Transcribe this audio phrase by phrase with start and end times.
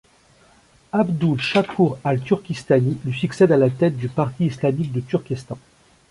[0.93, 5.59] Abdul Shakoor al-Turkistani lui succède à la tête du Parti islamique du Turkestan.